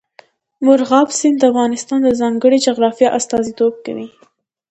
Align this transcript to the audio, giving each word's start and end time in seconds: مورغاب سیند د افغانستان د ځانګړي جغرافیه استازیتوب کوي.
مورغاب 0.65 1.07
سیند 1.19 1.37
د 1.39 1.43
افغانستان 1.51 1.99
د 2.03 2.09
ځانګړي 2.21 2.57
جغرافیه 2.67 3.09
استازیتوب 3.17 3.73
کوي. 3.85 4.07